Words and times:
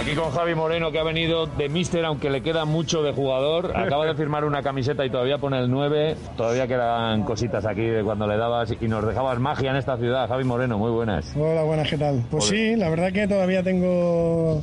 Aquí 0.00 0.14
con 0.14 0.30
Javi 0.30 0.54
Moreno, 0.54 0.90
que 0.90 0.98
ha 0.98 1.02
venido 1.02 1.44
de 1.44 1.68
míster, 1.68 2.02
aunque 2.06 2.30
le 2.30 2.40
queda 2.40 2.64
mucho 2.64 3.02
de 3.02 3.12
jugador. 3.12 3.76
Acaba 3.76 4.06
de 4.06 4.14
firmar 4.14 4.46
una 4.46 4.62
camiseta 4.62 5.04
y 5.04 5.10
todavía 5.10 5.36
pone 5.36 5.58
el 5.58 5.70
9. 5.70 6.16
Todavía 6.38 6.66
quedan 6.66 7.22
cositas 7.22 7.66
aquí 7.66 7.82
de 7.82 8.02
cuando 8.02 8.26
le 8.26 8.38
dabas 8.38 8.74
y 8.80 8.88
nos 8.88 9.06
dejabas 9.06 9.38
magia 9.40 9.72
en 9.72 9.76
esta 9.76 9.98
ciudad. 9.98 10.26
Javi 10.26 10.44
Moreno, 10.44 10.78
muy 10.78 10.90
buenas. 10.90 11.36
Hola, 11.36 11.64
buenas, 11.64 11.90
¿qué 11.90 11.98
tal? 11.98 12.24
Pues 12.30 12.44
sí, 12.44 12.76
la 12.76 12.88
verdad 12.88 13.12
que 13.12 13.28
todavía 13.28 13.62
tengo 13.62 14.62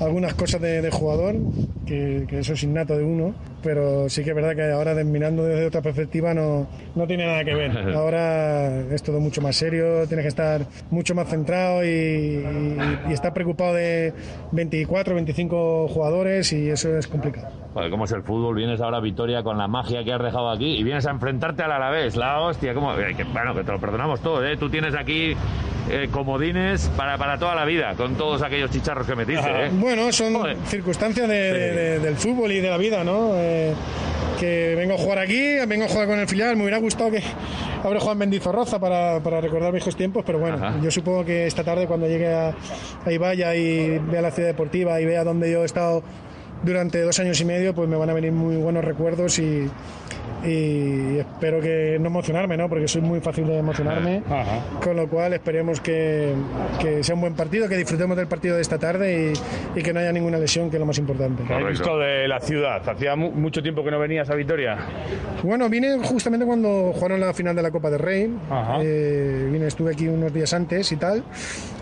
algunas 0.00 0.34
cosas 0.34 0.60
de, 0.60 0.82
de 0.82 0.90
jugador, 0.90 1.36
que, 1.86 2.26
que, 2.28 2.40
eso 2.40 2.54
es 2.54 2.62
innato 2.64 2.96
de 2.96 3.04
uno, 3.04 3.34
pero 3.62 4.08
sí 4.08 4.22
que 4.24 4.30
es 4.30 4.36
verdad 4.36 4.54
que 4.54 4.70
ahora 4.70 4.94
mirando 5.04 5.44
desde 5.44 5.66
otra 5.66 5.82
perspectiva 5.82 6.34
no, 6.34 6.66
no 6.94 7.06
tiene 7.06 7.26
nada 7.26 7.44
que 7.44 7.54
ver. 7.54 7.70
Ahora 7.94 8.80
es 8.92 9.02
todo 9.02 9.20
mucho 9.20 9.40
más 9.40 9.56
serio, 9.56 10.06
tienes 10.06 10.24
que 10.24 10.28
estar 10.28 10.66
mucho 10.90 11.14
más 11.14 11.28
centrado 11.28 11.84
y, 11.84 11.88
y, 11.88 12.98
y 13.08 13.12
estar 13.12 13.32
preocupado 13.32 13.74
de 13.74 14.12
24, 14.52 15.14
25 15.14 15.88
jugadores 15.88 16.52
y 16.52 16.70
eso 16.70 16.96
es 16.96 17.06
complicado. 17.06 17.61
Joder, 17.74 17.90
¿cómo 17.90 18.04
es 18.04 18.12
el 18.12 18.22
fútbol? 18.22 18.54
Vienes 18.54 18.80
ahora 18.82 18.98
a 18.98 19.00
Vitoria 19.00 19.42
con 19.42 19.56
la 19.56 19.66
magia 19.66 20.04
que 20.04 20.12
has 20.12 20.22
dejado 20.22 20.50
aquí 20.50 20.76
y 20.76 20.82
vienes 20.84 21.06
a 21.06 21.10
enfrentarte 21.10 21.62
al 21.62 21.72
Alavés. 21.72 22.16
La 22.16 22.40
hostia, 22.40 22.74
¿cómo? 22.74 22.92
Eh, 22.94 23.14
que, 23.16 23.24
bueno, 23.24 23.54
que 23.54 23.64
te 23.64 23.72
lo 23.72 23.78
perdonamos 23.80 24.20
todo, 24.20 24.44
¿eh? 24.44 24.58
Tú 24.58 24.68
tienes 24.68 24.94
aquí 24.94 25.34
eh, 25.90 26.08
comodines 26.10 26.90
para, 26.96 27.16
para 27.16 27.38
toda 27.38 27.54
la 27.54 27.64
vida, 27.64 27.94
con 27.96 28.14
todos 28.16 28.42
aquellos 28.42 28.70
chicharros 28.70 29.06
que 29.06 29.16
metiste, 29.16 29.48
¿eh? 29.66 29.70
Bueno, 29.72 30.12
son 30.12 30.34
Joder. 30.34 30.56
circunstancias 30.66 31.26
de, 31.26 31.34
sí. 31.34 31.58
de, 31.58 31.72
de, 31.72 31.98
del 32.00 32.16
fútbol 32.16 32.52
y 32.52 32.60
de 32.60 32.68
la 32.68 32.76
vida, 32.76 33.04
¿no? 33.04 33.30
Eh, 33.36 33.72
que 34.38 34.74
vengo 34.76 34.94
a 34.94 34.98
jugar 34.98 35.20
aquí, 35.20 35.56
vengo 35.66 35.84
a 35.86 35.88
jugar 35.88 36.08
con 36.08 36.18
el 36.18 36.28
filial, 36.28 36.56
me 36.56 36.62
hubiera 36.64 36.78
gustado 36.78 37.10
que 37.10 37.22
habré 37.84 37.98
jugado 38.00 38.12
en 38.12 38.18
Mendizorroza 38.18 38.78
para, 38.80 39.20
para 39.20 39.40
recordar 39.40 39.72
viejos 39.72 39.96
tiempos, 39.96 40.24
pero 40.26 40.38
bueno, 40.38 40.56
Ajá. 40.56 40.74
yo 40.82 40.90
supongo 40.90 41.24
que 41.24 41.46
esta 41.46 41.64
tarde 41.64 41.86
cuando 41.86 42.06
llegue 42.06 42.32
a, 42.34 42.52
a 43.06 43.12
Ibaya 43.12 43.54
y 43.54 43.98
vea 43.98 44.20
la 44.20 44.30
ciudad 44.30 44.48
deportiva 44.48 45.00
y 45.00 45.06
vea 45.06 45.24
dónde 45.24 45.50
yo 45.50 45.62
he 45.62 45.64
estado 45.64 46.02
durante 46.62 47.00
dos 47.02 47.18
años 47.18 47.40
y 47.40 47.44
medio, 47.44 47.74
pues 47.74 47.88
me 47.88 47.96
van 47.96 48.10
a 48.10 48.12
venir 48.12 48.32
muy 48.32 48.56
buenos 48.56 48.84
recuerdos 48.84 49.38
y, 49.38 49.68
y 50.44 51.18
espero 51.18 51.60
que 51.60 51.98
no 52.00 52.06
emocionarme, 52.06 52.56
¿no? 52.56 52.68
Porque 52.68 52.88
soy 52.88 53.02
muy 53.02 53.20
fácil 53.20 53.46
de 53.46 53.58
emocionarme, 53.58 54.22
Ajá. 54.28 54.80
con 54.82 54.96
lo 54.96 55.08
cual 55.08 55.32
esperemos 55.34 55.80
que, 55.80 56.32
que, 56.80 57.02
sea 57.02 57.14
un 57.14 57.20
buen 57.20 57.34
partido, 57.34 57.68
que 57.68 57.76
disfrutemos 57.76 58.16
del 58.16 58.26
partido 58.26 58.56
de 58.56 58.62
esta 58.62 58.78
tarde 58.78 59.32
y, 59.74 59.78
y 59.78 59.82
que 59.82 59.92
no 59.92 60.00
haya 60.00 60.12
ninguna 60.12 60.38
lesión, 60.38 60.70
que 60.70 60.76
es 60.76 60.80
lo 60.80 60.86
más 60.86 60.98
importante. 60.98 61.44
¿Qué 61.46 61.54
has 61.54 61.68
visto 61.68 61.98
de 61.98 62.26
la 62.26 62.40
ciudad? 62.40 62.88
¿Hacía 62.88 63.14
mu 63.16 63.30
mucho 63.30 63.62
tiempo 63.62 63.84
que 63.84 63.90
no 63.90 63.98
venías 63.98 64.30
a 64.30 64.34
Vitoria? 64.34 64.78
Bueno, 65.42 65.68
vine 65.68 65.98
justamente 65.98 66.44
cuando 66.44 66.92
jugaron 66.92 67.20
la 67.20 67.32
final 67.32 67.54
de 67.54 67.62
la 67.62 67.70
Copa 67.70 67.90
del 67.90 68.00
Rey, 68.00 68.34
eh, 68.82 69.48
vine, 69.50 69.66
estuve 69.66 69.92
aquí 69.92 70.08
unos 70.08 70.32
días 70.32 70.52
antes 70.52 70.90
y 70.92 70.96
tal, 70.96 71.22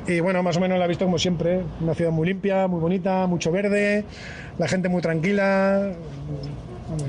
y 0.06 0.20
bueno, 0.20 0.42
más 0.42 0.56
o 0.56 0.60
menos 0.60 0.78
la 0.78 0.84
he 0.84 0.88
visto 0.88 1.04
como 1.04 1.18
siempre, 1.18 1.60
una 1.80 1.94
ciudad 1.94 2.10
muy 2.10 2.28
limpia, 2.28 2.66
muy 2.66 2.80
bonita, 2.80 3.26
mucho 3.26 3.50
verde, 3.50 4.04
la 4.58 4.68
gente 4.68 4.88
muy 4.88 5.02
tranquila, 5.02 5.92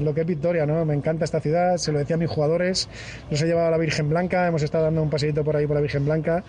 lo 0.02 0.14
que 0.14 0.22
es 0.22 0.28
Victoria, 0.28 0.66
¿no? 0.66 0.86
Me 0.86 0.94
encanta 0.94 1.26
esta 1.26 1.40
ciudad, 1.40 1.78
se 1.78 1.92
lo 1.92 2.00
decía 2.00 2.16
a 2.16 2.20
mis 2.20 2.30
jugadores, 2.30 2.90
nos 3.30 3.42
he 3.42 3.46
llevado 3.46 3.68
a 3.68 3.72
la 3.72 3.78
Virgen 3.78 4.10
Blanca, 4.10 4.48
hemos 4.48 4.64
estado 4.64 4.86
dando 4.86 5.02
un 5.02 5.10
paseíto 5.10 5.44
por 5.44 5.56
ahí 5.56 5.68
por 5.68 5.76
la 5.76 5.82
Virgen 5.82 6.06
Blanca 6.06 6.44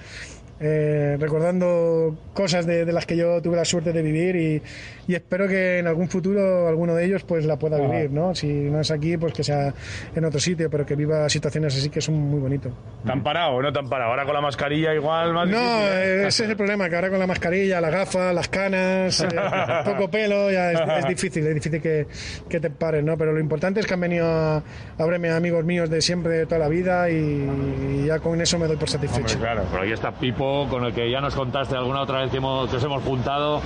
eh, 0.61 1.17
recordando 1.19 2.17
cosas 2.35 2.67
de, 2.67 2.85
de, 2.85 2.93
las 2.93 3.05
que 3.05 3.17
yo 3.17 3.43
tuve 3.43 3.57
la 3.57 3.65
suerte 3.65 3.93
de 3.93 4.01
vivir 4.01 4.37
y, 4.37 4.63
y, 5.09 5.15
espero 5.15 5.49
que 5.49 5.79
en 5.79 5.89
algún 5.89 6.09
futuro 6.09 6.69
alguno 6.69 6.95
de 6.95 7.05
ellos 7.05 7.25
pues 7.25 7.45
la 7.45 7.59
pueda 7.59 7.79
vivir, 7.79 8.11
¿no? 8.13 8.35
Si 8.35 8.47
no 8.47 8.81
es 8.81 8.91
aquí, 8.91 9.17
pues 9.17 9.33
que 9.33 9.43
sea 9.43 9.75
en 10.15 10.25
otro 10.25 10.39
sitio, 10.39 10.71
pero 10.71 10.87
que 10.87 10.95
viva 10.95 11.29
situaciones 11.29 11.77
así 11.77 11.91
que 11.91 12.01
son 12.01 12.15
muy 12.15 12.39
bonitos. 12.39 12.73
¿Tan 13.05 13.23
parado 13.23 13.57
o 13.57 13.63
no 13.63 13.73
tan 13.73 13.89
parado? 13.89 14.11
Ahora 14.11 14.25
con 14.25 14.35
la 14.35 14.41
mascarilla 14.41 14.95
igual 14.95 15.33
más 15.33 15.49
No, 15.49 15.59
difícil, 15.59 15.99
¿eh? 15.99 16.27
ese 16.29 16.45
es 16.45 16.51
el 16.51 16.57
problema, 16.57 16.89
que 16.89 16.95
ahora 16.95 17.11
con 17.11 17.19
la 17.19 17.27
mascarilla, 17.27 17.81
las 17.81 17.91
gafas, 17.91 18.35
las 18.35 18.49
canas, 18.49 19.21
eh, 19.21 19.29
poco 19.85 20.09
pelo, 20.11 20.51
ya 20.51 20.73
es, 20.73 20.81
es, 20.81 21.09
difícil, 21.09 21.47
es 21.47 21.55
difícil 21.55 21.83
que, 21.83 22.07
que, 22.49 22.61
te 22.61 22.71
pares, 22.71 23.03
¿no? 23.03 23.17
Pero 23.19 23.33
lo 23.33 23.41
importante 23.41 23.81
es 23.81 23.87
que 23.87 23.95
han 23.95 24.01
venido 24.01 24.27
a, 24.27 24.57
a 24.99 25.07
verme 25.07 25.31
amigos 25.31 25.65
míos 25.65 25.91
de 25.91 26.01
siempre, 26.01 26.35
de 26.35 26.47
toda 26.47 26.61
la 26.61 26.69
vida 26.69 27.11
y, 27.11 27.17
y 27.17 28.07
ya 28.07 28.21
con 28.21 28.41
eso 28.41 28.59
me 28.59 28.67
doy 28.69 28.77
por 28.77 28.89
satisfecho. 28.89 29.35
Hombre, 29.35 29.39
claro, 29.39 29.63
por 29.65 29.81
ahí 29.81 29.93
está 29.93 30.13
Pipo 30.13 30.42
con 30.69 30.85
el 30.85 30.93
que 30.93 31.11
ya 31.11 31.21
nos 31.21 31.35
contaste 31.35 31.77
alguna 31.77 32.03
otra 32.03 32.21
vez 32.23 32.31
que, 32.31 32.39
hemos, 32.39 32.69
que 32.69 32.77
os 32.77 32.85
hemos 32.85 33.03
juntado 33.03 33.61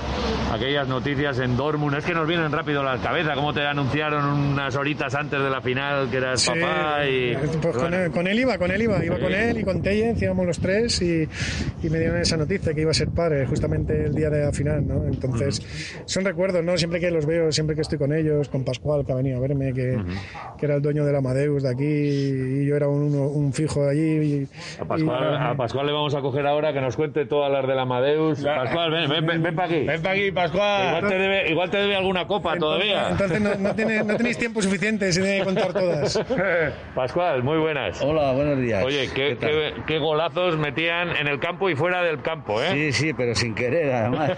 aquellas 0.51 0.87
noticias 0.87 1.39
en 1.39 1.57
Dortmund. 1.57 1.97
Es 1.97 2.05
que 2.05 2.13
nos 2.13 2.27
vienen 2.27 2.51
rápido 2.51 2.81
a 2.81 2.95
la 2.95 3.01
cabeza, 3.01 3.33
cómo 3.35 3.53
te 3.53 3.65
anunciaron 3.65 4.23
unas 4.25 4.75
horitas 4.75 5.13
antes 5.15 5.41
de 5.41 5.49
la 5.49 5.61
final 5.61 6.09
que 6.09 6.17
eras 6.17 6.41
sí, 6.41 6.49
papá 6.49 7.05
y... 7.05 7.35
Pues 7.35 7.61
bueno. 7.61 7.79
con, 7.79 7.93
él, 7.93 8.11
con, 8.11 8.27
él, 8.27 8.39
iba, 8.39 8.57
con 8.57 8.71
él 8.71 8.81
iba, 8.81 9.03
iba 9.03 9.15
sí. 9.15 9.21
con 9.21 9.33
él 9.33 9.57
y 9.59 9.63
con 9.63 9.81
Telle, 9.81 10.15
íbamos 10.19 10.45
los 10.45 10.59
tres 10.59 11.01
y, 11.01 11.27
y, 11.83 11.89
me 11.89 11.99
dieron 11.99 12.17
esa 12.17 12.37
noticia 12.37 12.73
que 12.73 12.81
iba 12.81 12.91
a 12.91 12.93
ser 12.93 13.09
padre 13.09 13.45
justamente 13.47 14.05
el 14.05 14.13
día 14.15 14.29
de 14.29 14.45
la 14.45 14.51
final, 14.51 14.87
¿no? 14.87 15.05
Entonces, 15.05 15.59
uh 15.59 15.63
-huh. 15.63 16.03
son 16.05 16.25
recuerdos, 16.25 16.63
¿no? 16.63 16.77
Siempre 16.77 16.99
que 16.99 17.11
los 17.11 17.25
veo, 17.25 17.51
siempre 17.51 17.75
que 17.75 17.81
estoy 17.81 17.97
con 17.97 18.13
ellos, 18.13 18.49
con 18.49 18.63
Pascual 18.63 19.05
que 19.05 19.11
ha 19.11 19.15
venido 19.15 19.37
a 19.37 19.39
verme, 19.41 19.73
que, 19.73 19.95
uh 19.95 19.99
-huh. 19.99 20.55
que 20.57 20.65
era 20.65 20.75
el 20.75 20.81
dueño 20.81 21.05
del 21.05 21.15
Amadeus 21.15 21.63
de 21.63 21.69
aquí 21.69 21.83
y 21.85 22.65
yo 22.65 22.75
era 22.75 22.87
un, 22.87 23.15
un 23.15 23.53
fijo 23.53 23.83
de 23.83 23.91
allí. 23.91 24.07
Y, 24.07 24.47
a, 24.81 24.85
Pascual, 24.85 25.35
a 25.37 25.55
Pascual 25.55 25.85
le 25.87 25.91
vamos 25.93 26.15
a 26.15 26.21
coger 26.21 26.45
ahora 26.45 26.66
que 26.73 26.81
nos 26.81 26.95
cuente 26.95 27.25
todas 27.25 27.51
las 27.51 27.67
del 27.67 27.79
Amadeus. 27.79 28.43
Pascual, 28.43 28.91
ven, 28.91 29.09
ven, 29.09 29.25
ven, 29.25 29.43
ven 29.43 29.55
para 29.55 29.67
aquí. 29.67 29.85
Ven 29.85 30.01
para 30.01 30.15
aquí, 30.15 30.31
Pascual. 30.31 30.87
Igual 30.87 31.07
te, 31.07 31.17
debe, 31.17 31.51
igual 31.51 31.69
te 31.69 31.77
debe 31.77 31.95
alguna 31.95 32.27
copa 32.27 32.53
entonces, 32.53 32.87
todavía. 32.89 33.09
Entonces 33.11 33.41
no, 33.41 33.55
no, 33.55 33.75
tiene, 33.75 34.03
no, 34.03 34.17
tenéis 34.17 34.37
tiempo 34.37 34.61
suficiente 34.61 35.11
si 35.11 35.21
de 35.21 35.43
contar 35.43 35.73
todas. 35.73 36.23
Pascual, 36.95 37.43
muy 37.43 37.57
buenas. 37.57 38.01
Hola, 38.01 38.31
buenos 38.33 38.59
días. 38.59 38.83
Oye, 38.83 39.09
qué, 39.13 39.37
¿Qué, 39.39 39.47
qué, 39.47 39.73
qué, 39.85 39.99
golazos 39.99 40.57
metían 40.57 41.15
en 41.15 41.27
el 41.27 41.39
campo 41.39 41.69
y 41.69 41.75
fuera 41.75 42.03
del 42.03 42.21
campo, 42.21 42.61
¿eh? 42.61 42.69
Sí, 42.71 42.91
sí, 42.91 43.13
pero 43.13 43.35
sin 43.35 43.55
querer, 43.55 43.93
además. 43.93 44.37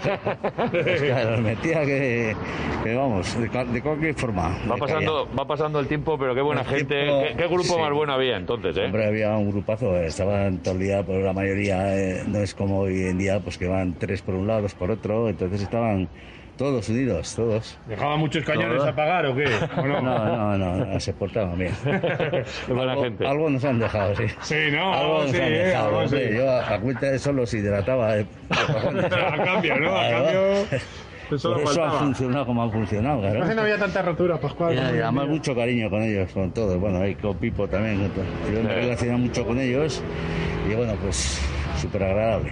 claro, 1.00 1.30
los 1.32 1.40
metía 1.40 1.80
que, 1.82 2.36
que 2.82 2.94
vamos, 2.94 3.38
de, 3.38 3.48
de, 3.48 3.82
cualquier 3.82 4.14
forma. 4.14 4.56
Va 4.70 4.76
pasando, 4.76 5.28
va 5.38 5.46
pasando 5.46 5.80
el 5.80 5.86
tiempo, 5.86 6.18
pero 6.18 6.34
qué 6.34 6.42
buena 6.42 6.62
el 6.62 6.66
gente. 6.66 7.02
Tiempo, 7.02 7.22
¿Qué, 7.28 7.36
¿Qué, 7.36 7.46
grupo 7.46 7.74
sí. 7.74 7.78
más 7.78 7.92
bueno 7.92 8.12
había 8.12 8.36
entonces, 8.36 8.76
eh? 8.76 8.86
Hombre, 8.86 9.06
había 9.06 9.36
un 9.36 9.50
grupazo, 9.50 9.96
estaban 9.98 10.58
todo 10.58 10.74
el 10.74 10.80
día, 10.80 11.02
pero 11.04 11.20
la 11.20 11.32
mayoría 11.32 11.96
eh, 11.96 12.19
no 12.26 12.38
es 12.38 12.54
como 12.54 12.80
hoy 12.80 13.02
en 13.02 13.18
día, 13.18 13.40
pues 13.40 13.58
que 13.58 13.68
van 13.68 13.94
tres 13.94 14.22
por 14.22 14.34
un 14.34 14.46
lado, 14.46 14.62
dos 14.62 14.74
por 14.74 14.90
otro, 14.90 15.28
entonces 15.28 15.62
estaban 15.62 16.08
todos 16.60 16.90
unidos, 16.90 17.34
todos. 17.34 17.78
¿Dejaban 17.88 18.18
muchos 18.18 18.44
cañones 18.44 18.76
¿Todos? 18.76 18.90
a 18.90 18.94
pagar 18.94 19.24
o 19.24 19.34
qué? 19.34 19.46
¿O 19.78 19.86
no? 19.86 20.02
no? 20.02 20.26
no, 20.26 20.58
no, 20.58 20.84
no, 20.84 21.00
se 21.00 21.14
portaban 21.14 21.58
bien. 21.58 21.72
algo, 22.68 23.02
gente. 23.02 23.26
algo 23.26 23.48
nos 23.48 23.64
han 23.64 23.78
dejado, 23.78 24.14
sí. 24.14 24.24
Sí, 24.42 24.56
¿no? 24.70 24.92
Algo 24.92 25.22
nos 25.22 25.30
sí, 25.30 25.40
han 25.40 25.52
dejado. 25.54 25.86
algo 26.00 26.08
sí. 26.08 26.20
Yo 26.34 26.50
a, 26.50 26.74
a, 26.74 26.80
cuenta 26.80 27.06
de 27.06 27.16
eso 27.16 27.32
los 27.32 27.54
hidrataba. 27.54 28.18
Eh, 28.18 28.26
a 28.50 29.42
cambio, 29.42 29.80
¿no? 29.80 29.98
A 29.98 30.10
cambio... 30.10 30.40
Eso, 31.30 31.56
eso 31.60 31.84
ha 31.84 31.92
funcionado 31.92 32.44
como 32.44 32.64
ha 32.64 32.70
funcionado, 32.70 33.20
claro. 33.20 33.46
No, 33.46 33.54
no 33.54 33.62
había 33.62 33.78
tanta 33.78 34.02
rotura, 34.02 34.40
Pascual. 34.40 34.74
Y, 34.74 34.78
además 34.78 35.28
mucho 35.28 35.54
cariño 35.54 35.88
con 35.88 36.02
ellos, 36.02 36.28
con 36.32 36.50
todos. 36.50 36.76
Bueno, 36.80 36.98
ahí 36.98 37.14
con 37.14 37.36
Pipo 37.36 37.68
también. 37.68 38.10
Yo 38.52 38.62
me 38.64 38.74
relaciono 38.74 39.18
mucho 39.18 39.46
con 39.46 39.60
ellos. 39.60 40.02
Y 40.68 40.74
bueno, 40.74 40.94
pues 41.00 41.40
súper 41.76 42.04
agradable. 42.04 42.50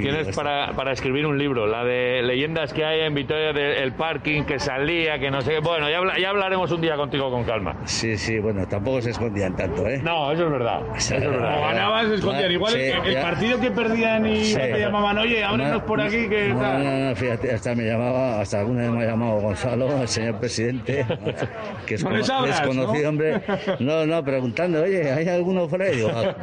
Tienes 0.00 0.36
para, 0.36 0.72
para, 0.72 0.92
escribir 0.92 1.26
un 1.26 1.38
libro, 1.38 1.66
la 1.66 1.84
de 1.84 2.22
leyendas 2.22 2.72
que 2.72 2.84
hay 2.84 3.00
en 3.00 3.14
Vitoria 3.14 3.52
del 3.52 3.92
parking 3.92 4.44
que 4.44 4.58
salía, 4.58 5.18
que 5.18 5.30
no 5.30 5.40
sé 5.40 5.52
qué. 5.52 5.60
Bueno, 5.60 5.88
ya, 5.88 6.00
ya, 6.18 6.30
hablaremos 6.30 6.70
un 6.72 6.80
día 6.80 6.96
contigo 6.96 7.30
con 7.30 7.44
calma. 7.44 7.76
Sí, 7.84 8.16
sí, 8.16 8.38
bueno, 8.38 8.66
tampoco 8.66 9.00
se 9.02 9.10
escondían 9.10 9.56
tanto, 9.56 9.86
¿eh? 9.86 10.00
No, 10.02 10.32
eso 10.32 10.44
es 10.46 10.50
verdad. 10.50 10.80
Eso 10.96 11.14
es 11.14 11.20
verdad. 11.20 11.54
Como 11.54 11.66
ganaban, 11.66 12.08
se 12.08 12.14
escondían. 12.16 12.52
Igual 12.52 12.72
sí, 12.72 12.80
el, 12.80 13.16
el, 13.16 13.22
partido 13.22 13.60
que 13.60 13.70
perdían 13.70 14.26
y 14.26 14.44
sí. 14.44 14.56
te 14.56 14.78
llamaban, 14.78 15.18
oye, 15.18 15.44
ábrenos 15.44 15.72
no, 15.72 15.86
por 15.86 16.00
aquí. 16.00 16.28
Que 16.28 16.48
no, 16.48 16.78
no, 16.78 17.08
no, 17.08 17.16
fíjate, 17.16 17.52
hasta 17.52 17.74
me 17.74 17.84
llamaba, 17.84 18.40
hasta 18.40 18.60
alguna 18.60 18.82
vez 18.82 18.90
me 18.90 19.02
ha 19.04 19.06
llamado 19.06 19.40
Gonzalo, 19.40 20.02
el 20.02 20.08
señor 20.08 20.38
presidente, 20.38 21.06
que 21.86 21.94
es 21.94 22.04
¿No 22.04 22.10
como, 22.10 22.46
desconocido, 22.46 23.08
hombre. 23.08 23.40
No, 23.78 24.06
no, 24.06 24.24
preguntando, 24.24 24.82
oye, 24.82 25.10
¿hay 25.10 25.28
alguno 25.28 25.68
por 25.68 25.82
ahí? 25.82 25.96
Digo, 25.96 26.10
ah, 26.14 26.34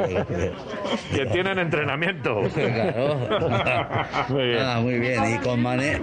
que 1.14 1.26
tienen 1.28 1.60
entrenamiento 1.60 2.07
nacimiento. 2.14 2.42
muy 4.30 4.46
bien. 4.48 4.62
Ah, 4.62 4.80
muy 4.82 5.00
bien. 5.00 5.36
Y 5.36 5.38
con 5.40 5.62
Mané, 5.62 6.00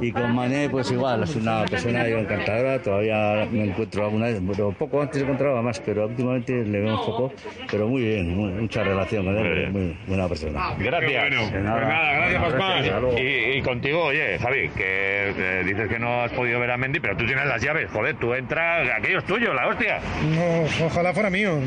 y 0.00 0.12
con 0.12 0.34
Mané, 0.34 0.68
pues 0.68 0.90
igual, 0.90 1.22
es 1.22 1.36
una 1.36 1.64
persona 1.64 2.06
encantadora. 2.06 2.80
Todavía 2.80 3.46
me 3.50 3.64
encuentro 3.64 4.04
alguna 4.04 4.26
vez, 4.26 4.40
pero 4.54 4.72
poco 4.72 5.02
antes 5.02 5.22
encontraba 5.22 5.62
más, 5.62 5.80
pero 5.80 6.06
últimamente 6.06 6.64
le 6.64 6.80
veo 6.80 6.98
un 6.98 7.06
poco, 7.06 7.32
pero 7.70 7.88
muy 7.88 8.02
bien, 8.02 8.60
mucha 8.60 8.82
relación 8.82 9.24
con 9.24 9.36
él, 9.36 9.70
muy, 9.70 9.96
buena 10.06 10.28
persona. 10.28 10.74
Gracias. 10.78 11.24
Pues 11.50 11.62
nada, 11.62 12.12
gracias, 12.12 12.42
Pascual. 12.42 13.18
Y, 13.18 13.62
contigo, 13.62 14.04
oye, 14.04 14.38
Javi, 14.38 14.68
que 14.70 15.30
eh, 15.36 15.62
dices 15.64 15.88
que 15.88 15.98
no 15.98 16.22
has 16.22 16.32
podido 16.32 16.60
ver 16.60 16.70
a 16.70 16.76
Mendy, 16.76 17.00
pero 17.00 17.16
tú 17.16 17.26
tienes 17.26 17.46
las 17.46 17.62
llaves, 17.62 17.90
joder, 17.90 18.16
tú 18.16 18.34
entras, 18.34 18.88
aquello 18.96 19.18
es 19.18 19.24
tuyo, 19.24 19.52
la 19.52 19.68
hostia. 19.68 20.00
No, 20.30 20.86
ojalá 20.86 21.12
fuera 21.12 21.30
mío. 21.30 21.58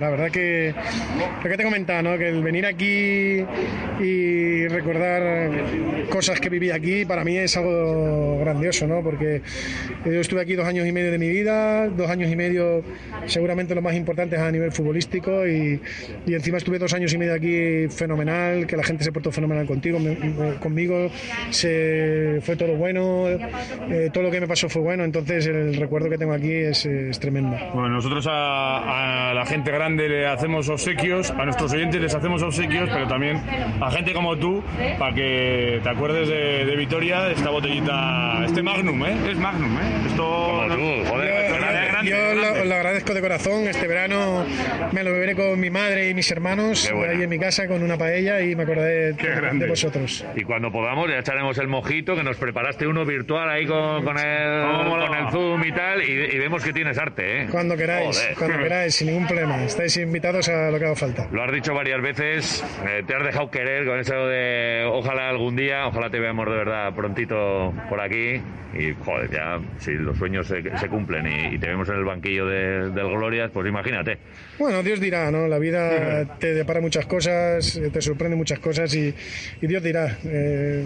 la 0.00 0.10
verdad 0.10 0.30
que 0.30 0.74
lo 1.42 1.50
que 1.50 1.56
te 1.56 1.62
he 1.62 1.64
comentado, 1.64 2.02
¿no? 2.02 2.18
que 2.18 2.28
el 2.28 2.42
venir 2.42 2.66
aquí 2.66 3.44
y 4.00 4.68
recordar 4.68 5.50
cosas 6.10 6.40
que 6.40 6.48
viví 6.48 6.70
aquí, 6.70 7.01
para 7.04 7.24
mí 7.24 7.36
es 7.36 7.56
algo 7.56 8.38
grandioso, 8.40 8.86
¿no? 8.86 9.02
porque 9.02 9.42
yo 10.04 10.20
estuve 10.20 10.40
aquí 10.40 10.54
dos 10.54 10.66
años 10.66 10.86
y 10.86 10.92
medio 10.92 11.10
de 11.10 11.18
mi 11.18 11.28
vida, 11.28 11.88
dos 11.88 12.10
años 12.10 12.30
y 12.30 12.36
medio 12.36 12.82
seguramente 13.26 13.74
lo 13.74 13.82
más 13.82 13.94
importante 13.94 14.36
es 14.36 14.42
a 14.42 14.50
nivel 14.50 14.72
futbolístico 14.72 15.46
y, 15.46 15.80
y 16.26 16.34
encima 16.34 16.58
estuve 16.58 16.78
dos 16.78 16.92
años 16.94 17.12
y 17.12 17.18
medio 17.18 17.34
aquí 17.34 17.88
fenomenal, 17.88 18.66
que 18.66 18.76
la 18.76 18.82
gente 18.82 19.04
se 19.04 19.12
portó 19.12 19.30
fenomenal 19.30 19.66
contigo, 19.66 19.98
conmigo, 20.60 21.10
se, 21.50 22.40
fue 22.42 22.56
todo 22.56 22.76
bueno, 22.76 23.26
eh, 23.28 24.10
todo 24.12 24.24
lo 24.24 24.30
que 24.30 24.40
me 24.40 24.46
pasó 24.46 24.68
fue 24.68 24.82
bueno, 24.82 25.04
entonces 25.04 25.46
el 25.46 25.74
recuerdo 25.74 26.08
que 26.08 26.18
tengo 26.18 26.32
aquí 26.32 26.52
es, 26.52 26.88
tremendo. 27.20 27.56
Bueno, 27.74 27.90
nosotros 27.90 28.26
a, 28.28 29.30
a, 29.30 29.34
la 29.34 29.46
gente 29.46 29.70
grande 29.70 30.08
le 30.08 30.26
hacemos 30.26 30.68
obsequios, 30.68 31.30
a 31.30 31.44
nuestros 31.44 31.72
oyentes 31.72 32.00
les 32.00 32.14
hacemos 32.14 32.42
obsequios, 32.42 32.88
pero 32.92 33.06
también 33.06 33.40
a 33.80 33.90
gente 33.90 34.12
como 34.12 34.36
tú, 34.36 34.62
para 34.98 35.14
que 35.14 35.80
te 35.82 35.88
acuerdes 35.88 36.28
de, 36.28 36.64
de 36.64 36.76
Vitoria, 36.92 37.30
esta 37.30 37.48
botellita, 37.48 38.44
este 38.44 38.62
Magnum, 38.62 39.02
¿eh? 39.06 39.30
Es 39.30 39.38
Magnum, 39.38 39.78
¿eh? 39.78 40.02
Esto... 40.08 40.24
Como 40.24 40.74
tú, 40.74 41.08
joder, 41.08 41.41
yo, 42.02 42.64
lo, 42.64 42.74
agradezco 42.74 43.14
de 43.14 43.20
corazón, 43.20 43.66
este 43.68 43.86
verano 43.86 44.44
me 44.92 45.02
lo 45.02 45.12
beberé 45.12 45.34
con 45.34 45.58
mi 45.58 45.70
madre 45.70 46.08
y 46.08 46.14
mis 46.14 46.30
hermanos 46.30 46.90
ahí 47.08 47.22
en 47.22 47.28
mi 47.28 47.38
casa 47.38 47.66
con 47.66 47.82
una 47.82 47.96
paella 47.96 48.40
y 48.40 48.54
me 48.54 48.64
acordé 48.64 49.12
de, 49.12 49.66
vosotros. 49.68 50.24
Y 50.36 50.42
cuando 50.42 50.70
podamos 50.70 51.08
ya 51.08 51.18
echaremos 51.18 51.56
el 51.58 51.68
mojito, 51.68 52.14
que 52.14 52.22
nos 52.22 52.36
preparaste 52.36 52.86
uno 52.86 53.04
virtual 53.04 53.48
ahí 53.48 53.66
con, 53.66 54.04
con, 54.04 54.18
el, 54.18 54.88
con 54.88 55.14
el 55.14 55.30
Zoom 55.30 55.64
y 55.64 55.72
tal, 55.72 56.02
y, 56.02 56.38
vemos 56.38 56.64
que 56.64 56.72
tienes 56.72 56.98
arte, 56.98 57.42
¿eh? 57.42 57.46
Cuando 57.50 57.76
queráis, 57.76 58.20
cuando 58.38 58.58
queráis, 58.62 58.94
sin 58.94 59.08
ningún 59.08 59.26
problema. 59.26 59.62
Estáis 59.64 59.96
invitados 59.96 60.48
a 60.48 60.70
lo 60.70 60.78
que 60.78 60.86
haga 60.86 60.96
falta. 60.96 61.28
Lo 61.30 61.42
has 61.42 61.52
dicho 61.52 61.74
varias 61.74 62.02
veces, 62.02 62.64
eh, 62.86 63.02
te 63.06 63.14
has 63.14 63.24
dejado 63.24 63.50
querer 63.50 63.86
con 63.86 63.98
eso 63.98 64.26
de 64.26 64.84
ojalá 64.90 65.28
algún 65.28 65.56
día, 65.56 65.86
ojalá 65.86 66.10
te 66.10 66.18
veamos 66.18 66.46
de 66.46 66.56
verdad 66.56 66.94
prontito 66.94 67.72
por 67.88 68.00
aquí 68.00 68.40
y 68.74 68.94
joder, 69.04 69.30
ya 69.30 69.60
si 69.78 69.92
los 69.92 70.16
sueños 70.16 70.46
se, 70.46 70.88
cumplen 70.88 71.26
y, 71.26 71.58
te 71.58 71.66
vemos 71.66 71.88
en 71.92 71.98
el 71.98 72.04
banquillo 72.04 72.46
del 72.46 72.92
Glorias, 72.92 73.50
pues 73.52 73.68
imagínate. 73.68 74.18
Bueno, 74.58 74.82
Dios 74.82 75.00
dirá, 75.00 75.30
¿no? 75.30 75.48
La 75.48 75.58
vida 75.58 76.38
te 76.38 76.54
depara 76.54 76.80
muchas 76.80 77.06
cosas, 77.06 77.80
te 77.92 78.00
sorprende 78.00 78.36
muchas 78.36 78.58
cosas 78.58 78.94
y, 78.94 79.14
Dios 79.60 79.82
dirá. 79.82 80.18
Eh, 80.24 80.84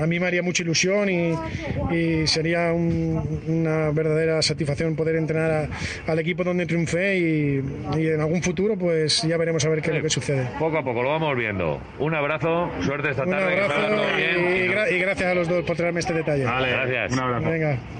a 0.00 0.06
mí 0.06 0.20
me 0.20 0.26
haría 0.26 0.42
mucha 0.42 0.62
ilusión 0.62 1.08
y, 1.08 2.26
sería 2.26 2.72
una 2.72 3.90
verdadera 3.90 4.42
satisfacción 4.42 4.96
poder 4.96 5.16
entrenar 5.16 5.68
al 6.06 6.18
equipo 6.18 6.44
donde 6.44 6.66
triunfé 6.66 7.18
y, 7.18 7.62
en 7.96 8.20
algún 8.20 8.42
futuro 8.42 8.76
pues 8.76 9.22
ya 9.22 9.36
veremos 9.36 9.64
a 9.64 9.68
ver 9.68 9.82
qué 9.82 9.90
es 9.90 9.96
lo 9.96 10.02
que 10.02 10.10
sucede. 10.10 10.48
Poco 10.58 10.78
a 10.78 10.84
poco 10.84 11.02
lo 11.02 11.10
vamos 11.10 11.36
viendo. 11.36 11.80
Un 11.98 12.14
abrazo, 12.14 12.70
suerte 12.82 13.10
esta 13.10 13.24
tarde. 13.24 13.56
Un 13.56 13.70
abrazo 13.70 14.90
y, 14.90 14.98
gracias 14.98 15.30
a 15.30 15.34
los 15.34 15.48
dos 15.48 15.64
por 15.64 15.76
traerme 15.76 16.00
este 16.00 16.12
detalle. 16.12 16.44
Vale, 16.44 16.70
gracias. 16.70 17.12
Un 17.12 17.18
abrazo. 17.18 17.50
Venga. 17.50 17.99